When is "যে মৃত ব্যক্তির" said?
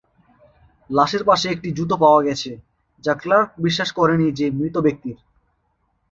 4.31-5.17